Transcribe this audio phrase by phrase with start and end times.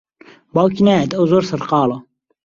[0.53, 1.97] باوکی نایەت، ئەو زۆر سەرقاڵە.